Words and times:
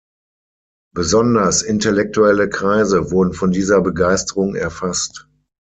Besonders 0.95 1.61
intellektuelle 1.61 2.49
Kreise 2.49 3.11
wurden 3.11 3.33
von 3.33 3.51
dieser 3.51 3.81
Begeisterung 3.81 4.55
erfasst. 4.55 5.27